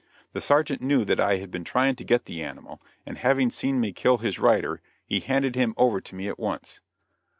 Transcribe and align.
The 0.33 0.41
Sergeant 0.41 0.81
knew 0.81 1.05
that 1.05 1.19
I 1.19 1.35
had 1.37 1.51
been 1.51 1.63
trying 1.63 1.95
to 1.97 2.03
get 2.03 2.25
the 2.25 2.41
animal 2.41 2.81
and 3.05 3.19
having 3.19 3.51
seen 3.51 3.79
me 3.79 3.93
kill 3.93 4.17
his 4.17 4.39
rider, 4.39 4.81
he 5.05 5.19
handed 5.19 5.53
him 5.55 5.75
over 5.77 6.01
to 6.01 6.15
me 6.15 6.27
at 6.27 6.39
once. 6.39 6.81